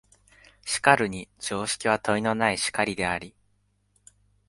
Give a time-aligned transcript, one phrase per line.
[0.65, 3.35] しかるに常識は問いのない然りであり、